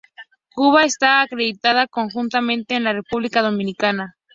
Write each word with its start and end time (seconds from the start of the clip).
Cuba 0.55 0.83
está 0.83 1.21
acreditada 1.21 1.85
conjuntamente 1.87 2.73
en 2.73 2.85
la 2.85 2.93
República 2.93 3.43
Dominicana. 3.43 4.17